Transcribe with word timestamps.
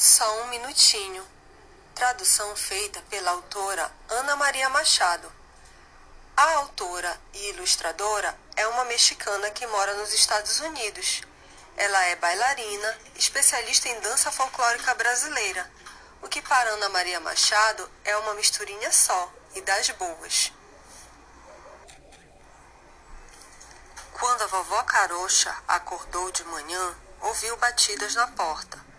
Só 0.00 0.44
um 0.44 0.46
minutinho. 0.46 1.22
Tradução 1.94 2.56
feita 2.56 3.02
pela 3.10 3.32
autora 3.32 3.92
Ana 4.08 4.34
Maria 4.34 4.66
Machado. 4.70 5.30
A 6.34 6.54
autora 6.54 7.20
e 7.34 7.50
ilustradora 7.50 8.34
é 8.56 8.66
uma 8.68 8.86
mexicana 8.86 9.50
que 9.50 9.66
mora 9.66 9.92
nos 9.96 10.14
Estados 10.14 10.58
Unidos. 10.60 11.20
Ela 11.76 12.02
é 12.06 12.16
bailarina, 12.16 12.98
especialista 13.16 13.90
em 13.90 14.00
dança 14.00 14.32
folclórica 14.32 14.94
brasileira, 14.94 15.70
o 16.22 16.28
que 16.28 16.40
para 16.40 16.70
Ana 16.70 16.88
Maria 16.88 17.20
Machado 17.20 17.86
é 18.02 18.16
uma 18.16 18.32
misturinha 18.32 18.90
só 18.90 19.30
e 19.54 19.60
das 19.60 19.90
boas. 19.90 20.50
Quando 24.14 24.44
a 24.44 24.46
vovó 24.46 24.82
Carocha 24.84 25.54
acordou 25.68 26.32
de 26.32 26.42
manhã, 26.44 26.96
ouviu 27.20 27.54
batidas 27.58 28.14
na 28.14 28.28
porta. 28.28 28.89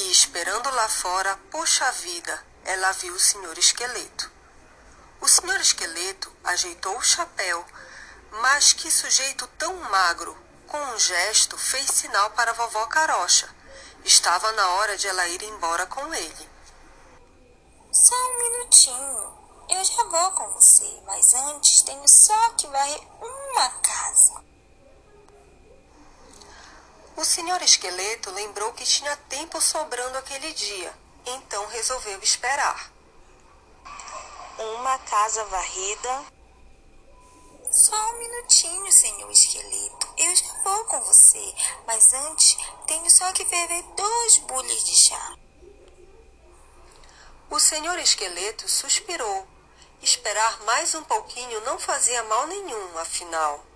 E 0.00 0.12
esperando 0.12 0.70
lá 0.70 0.88
fora, 0.88 1.36
puxa 1.50 1.90
vida, 1.90 2.40
ela 2.64 2.92
viu 2.92 3.12
o 3.14 3.18
senhor 3.18 3.58
esqueleto. 3.58 4.30
O 5.20 5.26
senhor 5.26 5.60
esqueleto 5.60 6.32
ajeitou 6.44 6.96
o 6.96 7.02
chapéu, 7.02 7.66
mas 8.30 8.72
que 8.72 8.92
sujeito 8.92 9.44
tão 9.58 9.74
magro, 9.90 10.38
com 10.68 10.78
um 10.78 10.98
gesto 11.00 11.58
fez 11.58 11.90
sinal 11.90 12.30
para 12.30 12.52
a 12.52 12.54
vovó 12.54 12.86
Carocha. 12.86 13.52
Estava 14.04 14.52
na 14.52 14.68
hora 14.74 14.96
de 14.96 15.08
ela 15.08 15.26
ir 15.26 15.42
embora 15.42 15.84
com 15.86 16.14
ele. 16.14 16.48
Só 17.90 18.14
um 18.14 18.38
minutinho. 18.38 19.36
Eu 19.68 19.84
já 19.84 20.04
vou 20.04 20.30
com 20.30 20.48
você, 20.52 21.02
mas 21.06 21.34
antes 21.34 21.82
tenho 21.82 22.06
só 22.06 22.50
que 22.50 22.68
varrer 22.68 23.02
uma 23.20 23.70
casa. 23.80 24.44
O 27.18 27.24
senhor 27.24 27.60
esqueleto 27.62 28.30
lembrou 28.30 28.72
que 28.74 28.84
tinha 28.84 29.16
tempo 29.28 29.60
sobrando 29.60 30.16
aquele 30.18 30.52
dia, 30.52 30.96
então 31.26 31.66
resolveu 31.66 32.22
esperar. 32.22 32.92
Uma 34.56 34.96
casa 35.00 35.44
varrida. 35.46 36.24
Só 37.72 38.10
um 38.12 38.18
minutinho, 38.18 38.92
senhor 38.92 39.28
esqueleto. 39.32 40.14
Eu 40.16 40.36
já 40.36 40.62
vou 40.62 40.84
com 40.84 41.00
você, 41.00 41.54
mas 41.88 42.12
antes 42.12 42.56
tenho 42.86 43.10
só 43.10 43.32
que 43.32 43.44
ferver 43.44 43.82
dois 43.96 44.38
bules 44.38 44.84
de 44.84 44.94
chá. 45.08 45.36
O 47.50 47.58
senhor 47.58 47.98
esqueleto 47.98 48.68
suspirou. 48.68 49.44
Esperar 50.00 50.60
mais 50.60 50.94
um 50.94 51.02
pouquinho 51.02 51.60
não 51.62 51.80
fazia 51.80 52.22
mal 52.22 52.46
nenhum, 52.46 52.96
afinal. 52.96 53.66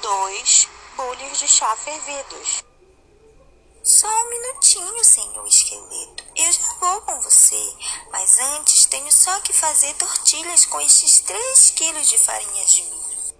Dois 0.00 0.66
bolhas 0.96 1.38
de 1.38 1.46
chá 1.46 1.76
fervidos. 1.76 2.64
Só 3.84 4.08
um 4.08 4.30
minutinho, 4.30 5.04
senhor 5.04 5.46
esqueleto. 5.46 6.24
Eu 6.34 6.52
já 6.52 6.72
vou 6.80 7.00
com 7.02 7.20
você. 7.20 7.76
Mas 8.10 8.38
antes 8.38 8.86
tenho 8.86 9.12
só 9.12 9.38
que 9.40 9.52
fazer 9.52 9.94
tortilhas 9.94 10.64
com 10.64 10.80
estes 10.80 11.20
três 11.20 11.70
quilos 11.70 12.08
de 12.08 12.18
farinha 12.18 12.64
de 12.64 12.82
milho. 12.82 13.36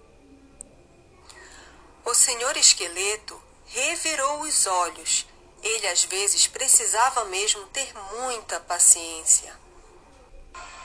O 2.05 2.13
senhor 2.13 2.55
esqueleto 2.55 3.41
revirou 3.65 4.41
os 4.41 4.65
olhos. 4.67 5.25
Ele 5.61 5.87
às 5.87 6.05
vezes 6.05 6.47
precisava 6.47 7.25
mesmo 7.25 7.65
ter 7.67 7.91
muita 8.13 8.59
paciência. 8.61 9.59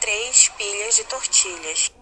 Três 0.00 0.48
pilhas 0.48 0.96
de 0.96 1.04
tortilhas. 1.04 1.92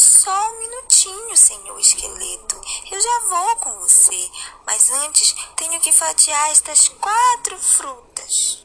Só 0.00 0.50
um 0.50 0.58
minutinho, 0.60 1.36
senhor 1.36 1.78
esqueleto. 1.78 2.58
Eu 2.90 2.98
já 2.98 3.18
vou 3.28 3.56
com 3.56 3.80
você. 3.80 4.30
Mas 4.64 4.88
antes 4.88 5.34
tenho 5.56 5.78
que 5.78 5.92
fatiar 5.92 6.50
estas 6.50 6.88
quatro 6.88 7.58
frutas. 7.58 8.64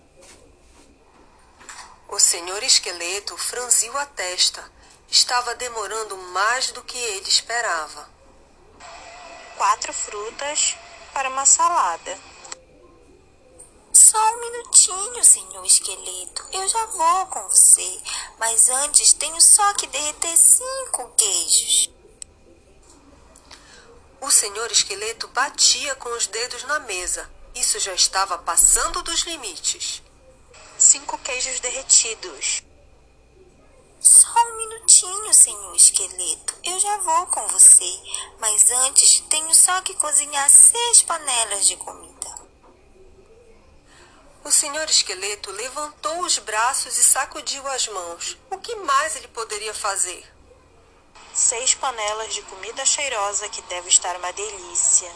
O 2.07 2.17
senhor 2.19 2.63
esqueleto 2.63 3.37
franziu 3.37 3.97
a 3.97 4.05
testa. 4.05 4.71
Estava 5.09 5.53
demorando 5.55 6.15
mais 6.15 6.71
do 6.71 6.81
que 6.85 6.97
ele 6.97 7.27
esperava. 7.27 8.09
Quatro 9.57 9.91
frutas 9.91 10.77
para 11.13 11.27
uma 11.27 11.45
salada. 11.45 12.17
Só 14.15 14.33
um 14.33 14.39
minutinho, 14.39 15.25
senhor 15.25 15.65
esqueleto. 15.65 16.47
Eu 16.53 16.65
já 16.69 16.85
vou 16.85 17.25
com 17.25 17.49
você. 17.49 18.01
Mas 18.39 18.69
antes 18.69 19.11
tenho 19.11 19.41
só 19.41 19.73
que 19.73 19.87
derreter 19.87 20.37
cinco 20.37 21.09
queijos. 21.17 21.89
O 24.21 24.31
senhor 24.31 24.71
esqueleto 24.71 25.27
batia 25.27 25.95
com 25.95 26.07
os 26.15 26.27
dedos 26.27 26.63
na 26.63 26.79
mesa. 26.79 27.29
Isso 27.53 27.77
já 27.77 27.93
estava 27.93 28.37
passando 28.37 29.03
dos 29.03 29.23
limites. 29.23 30.01
Cinco 30.77 31.17
queijos 31.17 31.59
derretidos. 31.59 32.63
Só 33.99 34.29
um 34.29 34.55
minutinho, 34.55 35.33
senhor 35.33 35.75
esqueleto. 35.75 36.55
Eu 36.63 36.79
já 36.79 36.97
vou 36.99 37.27
com 37.27 37.45
você. 37.49 37.99
Mas 38.39 38.71
antes 38.71 39.19
tenho 39.29 39.53
só 39.53 39.81
que 39.81 39.93
cozinhar 39.95 40.49
seis 40.49 41.01
panelas 41.01 41.67
de 41.67 41.75
comida. 41.75 42.14
O 44.45 44.51
senhor 44.51 44.87
esqueleto 44.87 45.49
levantou 45.49 46.19
os 46.19 46.37
braços 46.37 46.95
e 46.99 47.03
sacudiu 47.03 47.65
as 47.67 47.87
mãos. 47.87 48.37
O 48.51 48.59
que 48.59 48.75
mais 48.75 49.15
ele 49.15 49.27
poderia 49.29 49.73
fazer? 49.73 50.23
Seis 51.33 51.73
panelas 51.73 52.31
de 52.31 52.43
comida 52.43 52.85
cheirosa 52.85 53.49
que 53.49 53.63
deve 53.63 53.89
estar 53.89 54.15
uma 54.17 54.31
delícia. 54.33 55.11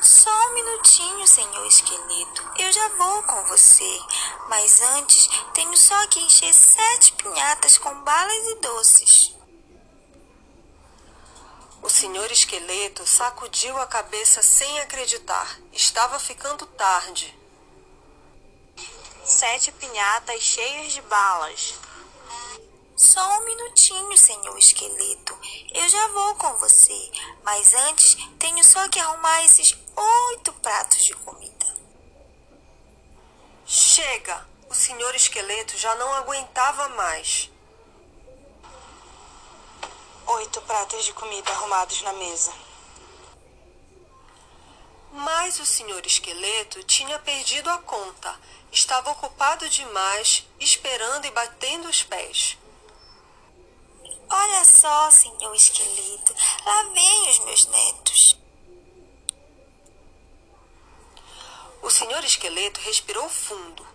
Só 0.00 0.30
um 0.30 0.54
minutinho, 0.54 1.26
senhor 1.26 1.66
esqueleto. 1.66 2.48
Eu 2.60 2.70
já 2.70 2.88
vou 2.90 3.24
com 3.24 3.44
você. 3.46 4.00
Mas 4.48 4.80
antes 4.80 5.28
tenho 5.52 5.76
só 5.76 6.06
que 6.06 6.20
encher 6.20 6.54
sete 6.54 7.10
pinhatas 7.14 7.76
com 7.76 7.92
balas 8.02 8.46
e 8.50 8.54
doces. 8.60 9.34
O 11.82 11.90
senhor 11.90 12.30
esqueleto 12.30 13.04
sacudiu 13.04 13.76
a 13.78 13.86
cabeça 13.88 14.42
sem 14.44 14.78
acreditar. 14.78 15.58
Estava 15.72 16.20
ficando 16.20 16.66
tarde. 16.66 17.42
Sete 19.24 19.72
pinhatas 19.72 20.42
cheias 20.42 20.92
de 20.92 21.00
balas. 21.00 21.74
Só 22.94 23.26
um 23.38 23.44
minutinho, 23.46 24.18
senhor 24.18 24.58
esqueleto. 24.58 25.38
Eu 25.72 25.88
já 25.88 26.08
vou 26.08 26.34
com 26.34 26.52
você. 26.58 27.10
Mas 27.42 27.72
antes 27.72 28.16
tenho 28.38 28.62
só 28.62 28.86
que 28.90 29.00
arrumar 29.00 29.42
esses 29.46 29.74
oito 29.96 30.52
pratos 30.54 31.02
de 31.02 31.14
comida. 31.14 31.74
Chega! 33.64 34.46
O 34.68 34.74
senhor 34.74 35.14
esqueleto 35.14 35.78
já 35.78 35.94
não 35.94 36.12
aguentava 36.12 36.90
mais. 36.90 37.50
Oito 40.26 40.60
pratos 40.62 41.02
de 41.02 41.14
comida 41.14 41.50
arrumados 41.50 42.02
na 42.02 42.12
mesa. 42.12 42.52
Mas 45.16 45.60
o 45.60 45.64
senhor 45.64 46.04
esqueleto 46.04 46.82
tinha 46.82 47.20
perdido 47.20 47.70
a 47.70 47.78
conta. 47.78 48.36
Estava 48.72 49.12
ocupado 49.12 49.68
demais, 49.68 50.44
esperando 50.58 51.24
e 51.24 51.30
batendo 51.30 51.88
os 51.88 52.02
pés. 52.02 52.58
Olha 54.28 54.64
só, 54.64 55.12
senhor 55.12 55.54
esqueleto, 55.54 56.34
lá 56.66 56.82
vêm 56.92 57.30
os 57.30 57.38
meus 57.44 57.66
netos. 57.66 58.36
O 61.80 61.90
senhor 61.90 62.24
esqueleto 62.24 62.80
respirou 62.80 63.28
fundo. 63.28 63.86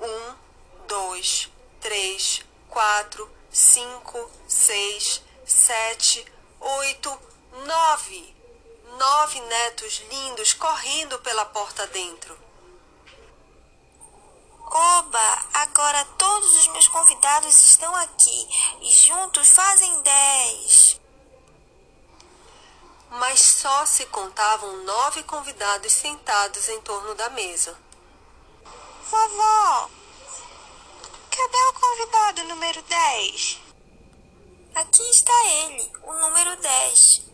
Um, 0.00 0.34
dois, 0.88 1.48
três, 1.80 2.42
quatro, 2.68 3.30
cinco, 3.48 4.28
seis, 4.48 5.22
sete, 5.46 6.26
oito, 6.58 7.16
nove. 7.64 8.34
Nove 8.84 9.40
netos 9.40 10.02
lindos 10.10 10.52
correndo 10.52 11.18
pela 11.20 11.44
porta 11.46 11.86
dentro. 11.88 12.38
Oba, 14.66 15.46
agora 15.54 16.04
todos 16.18 16.56
os 16.56 16.66
meus 16.68 16.88
convidados 16.88 17.56
estão 17.68 17.94
aqui 17.96 18.48
e 18.80 18.92
juntos 18.92 19.48
fazem 19.48 20.02
dez. 20.02 21.00
Mas 23.10 23.40
só 23.40 23.86
se 23.86 24.04
contavam 24.06 24.84
nove 24.84 25.22
convidados 25.22 25.92
sentados 25.92 26.68
em 26.68 26.80
torno 26.80 27.14
da 27.14 27.30
mesa. 27.30 27.78
Vovó, 29.10 29.90
cadê 31.30 31.64
o 31.68 31.72
convidado 31.74 32.44
número 32.44 32.82
10? 32.82 33.60
Aqui 34.74 35.02
está 35.10 35.46
ele, 35.46 35.92
o 36.02 36.12
número 36.14 36.56
10. 36.56 37.33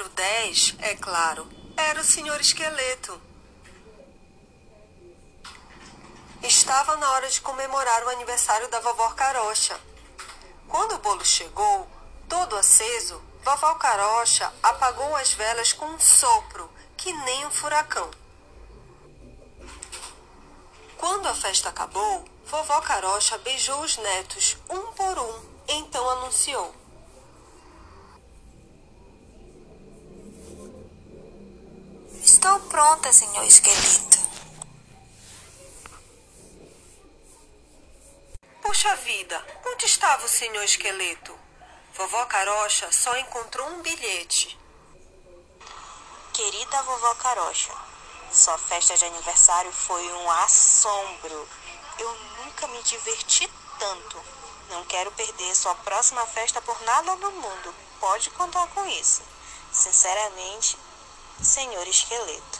Número 0.00 0.16
10, 0.16 0.76
é 0.78 0.96
claro, 0.96 1.46
era 1.76 2.00
o 2.00 2.04
senhor 2.04 2.40
esqueleto. 2.40 3.20
Estava 6.42 6.96
na 6.96 7.10
hora 7.10 7.28
de 7.28 7.42
comemorar 7.42 8.04
o 8.04 8.08
aniversário 8.08 8.66
da 8.68 8.80
vovó 8.80 9.10
Carocha. 9.10 9.78
Quando 10.66 10.94
o 10.94 10.98
bolo 11.00 11.22
chegou, 11.22 11.86
todo 12.26 12.56
aceso, 12.56 13.22
Vovó 13.44 13.74
Carocha 13.74 14.50
apagou 14.62 15.14
as 15.16 15.34
velas 15.34 15.74
com 15.74 15.84
um 15.84 16.00
sopro, 16.00 16.70
que 16.96 17.12
nem 17.12 17.44
um 17.44 17.50
furacão. 17.50 18.10
Quando 20.96 21.28
a 21.28 21.34
festa 21.34 21.68
acabou, 21.68 22.24
vovó 22.46 22.80
Carocha 22.80 23.36
beijou 23.36 23.82
os 23.82 23.98
netos 23.98 24.56
um 24.70 24.92
por 24.92 25.18
um, 25.18 25.42
então 25.68 26.08
anunciou: 26.08 26.79
Estou 32.42 32.58
pronta, 32.70 33.12
senhor 33.12 33.44
esqueleto. 33.44 34.18
Puxa 38.62 38.96
vida, 38.96 39.46
onde 39.66 39.84
estava 39.84 40.24
o 40.24 40.28
senhor 40.28 40.62
esqueleto? 40.62 41.38
Vovó 41.94 42.24
Carocha 42.24 42.90
só 42.92 43.14
encontrou 43.18 43.68
um 43.68 43.82
bilhete. 43.82 44.58
Querida 46.32 46.82
vovó 46.84 47.14
Carocha, 47.16 47.74
sua 48.32 48.56
festa 48.56 48.96
de 48.96 49.04
aniversário 49.04 49.70
foi 49.70 50.10
um 50.10 50.30
assombro. 50.30 51.46
Eu 51.98 52.14
nunca 52.38 52.66
me 52.68 52.82
diverti 52.84 53.52
tanto. 53.78 54.18
Não 54.70 54.82
quero 54.86 55.12
perder 55.12 55.54
sua 55.54 55.74
próxima 55.74 56.24
festa 56.24 56.62
por 56.62 56.80
nada 56.84 57.16
no 57.16 57.32
mundo. 57.32 57.74
Pode 58.00 58.30
contar 58.30 58.66
com 58.68 58.86
isso. 58.86 59.20
Sinceramente, 59.70 60.78
senhor 61.42 61.86
esqueleto. 61.88 62.59